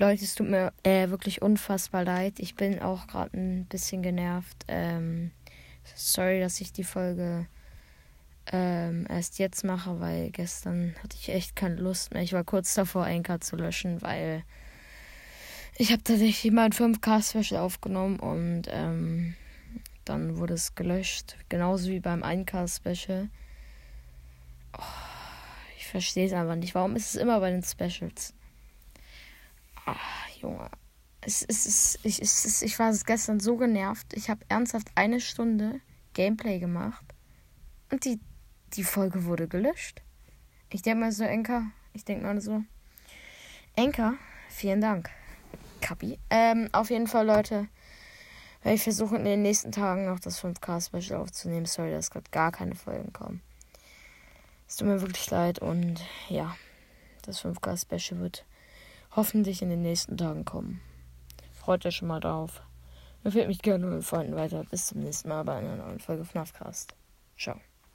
Leute, 0.00 0.24
es 0.24 0.36
tut 0.36 0.48
mir 0.48 0.72
äh, 0.84 1.10
wirklich 1.10 1.42
unfassbar 1.42 2.04
leid. 2.04 2.38
Ich 2.38 2.54
bin 2.54 2.78
auch 2.78 3.08
gerade 3.08 3.36
ein 3.36 3.64
bisschen 3.64 4.00
genervt. 4.00 4.64
Ähm, 4.68 5.32
sorry, 5.96 6.38
dass 6.38 6.60
ich 6.60 6.72
die 6.72 6.84
Folge 6.84 7.48
ähm, 8.52 9.08
erst 9.08 9.40
jetzt 9.40 9.64
mache, 9.64 9.98
weil 9.98 10.30
gestern 10.30 10.94
hatte 11.02 11.16
ich 11.20 11.30
echt 11.30 11.56
keine 11.56 11.74
Lust 11.74 12.14
mehr. 12.14 12.22
Ich 12.22 12.32
war 12.32 12.44
kurz 12.44 12.74
davor, 12.74 13.06
Anchor 13.06 13.40
zu 13.40 13.56
löschen, 13.56 14.00
weil 14.00 14.44
ich 15.76 15.90
habe 15.90 16.04
tatsächlich 16.04 16.52
mal 16.52 16.66
ein 16.66 16.72
5K-Special 16.72 17.60
aufgenommen 17.60 18.20
und 18.20 18.68
ähm, 18.70 19.34
dann 20.04 20.36
wurde 20.36 20.54
es 20.54 20.76
gelöscht. 20.76 21.36
Genauso 21.48 21.88
wie 21.88 21.98
beim 21.98 22.22
1K-Special. 22.22 23.28
Oh, 24.78 24.82
ich 25.76 25.88
verstehe 25.88 26.26
es 26.26 26.32
einfach 26.32 26.54
nicht. 26.54 26.76
Warum 26.76 26.94
ist 26.94 27.16
es 27.16 27.20
immer 27.20 27.40
bei 27.40 27.50
den 27.50 27.64
Specials? 27.64 28.32
Junge. 30.40 30.70
Es, 31.20 31.42
es, 31.42 31.66
es, 31.66 31.98
ich, 32.02 32.22
es, 32.22 32.44
es, 32.44 32.62
ich 32.62 32.78
war 32.78 32.92
gestern 33.04 33.40
so 33.40 33.56
genervt. 33.56 34.14
Ich 34.14 34.30
habe 34.30 34.44
ernsthaft 34.48 34.88
eine 34.94 35.20
Stunde 35.20 35.80
Gameplay 36.14 36.58
gemacht. 36.58 37.04
Und 37.90 38.04
die, 38.04 38.20
die 38.74 38.84
Folge 38.84 39.24
wurde 39.24 39.48
gelöscht. 39.48 40.02
Ich 40.70 40.82
denke 40.82 41.00
mal 41.00 41.12
so, 41.12 41.24
Enka. 41.24 41.70
Ich 41.92 42.04
denke 42.04 42.24
mal 42.24 42.40
so. 42.40 42.62
Enka, 43.74 44.14
vielen 44.48 44.80
Dank. 44.80 45.10
Kapi. 45.80 46.18
Ähm, 46.30 46.68
auf 46.72 46.90
jeden 46.90 47.06
Fall, 47.06 47.26
Leute. 47.26 47.68
Werde 48.62 48.74
ich 48.74 48.82
versuchen, 48.82 49.18
in 49.18 49.24
den 49.24 49.42
nächsten 49.42 49.72
Tagen 49.72 50.06
noch 50.06 50.20
das 50.20 50.42
5K-Special 50.42 51.20
aufzunehmen. 51.20 51.66
Sorry, 51.66 51.90
dass 51.90 52.10
gerade 52.10 52.30
gar 52.30 52.52
keine 52.52 52.74
Folgen 52.74 53.12
kommen. 53.12 53.40
Es 54.66 54.76
tut 54.76 54.88
mir 54.88 55.00
wirklich 55.00 55.30
leid 55.30 55.60
und 55.60 56.04
ja, 56.28 56.56
das 57.22 57.42
5K-Special 57.42 58.20
wird 58.20 58.44
hoffentlich 59.16 59.62
in 59.62 59.70
den 59.70 59.82
nächsten 59.82 60.16
Tagen 60.16 60.44
kommen. 60.44 60.80
Freut 61.52 61.84
euch 61.86 61.96
schon 61.96 62.08
mal 62.08 62.20
drauf. 62.20 62.62
Empfehlt 63.24 63.48
mich 63.48 63.60
gerne 63.60 63.86
mit 63.86 64.04
Freunden 64.04 64.36
weiter. 64.36 64.64
Bis 64.70 64.86
zum 64.86 65.00
nächsten 65.00 65.28
Mal 65.28 65.44
bei 65.44 65.56
einer 65.56 65.76
neuen 65.76 65.98
Folge 65.98 66.24
FNAFcast. 66.24 66.94
Ciao. 67.36 67.60